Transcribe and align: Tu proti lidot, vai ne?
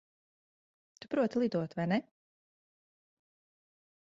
Tu 1.03 1.07
proti 1.11 1.41
lidot, 1.43 1.75
vai 1.81 1.85
ne? 1.91 1.99